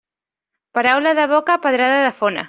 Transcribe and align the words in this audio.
Paraula 0.75 1.11
de 1.19 1.27
boca, 1.33 1.61
pedrada 1.67 2.05
de 2.07 2.13
fona. 2.23 2.39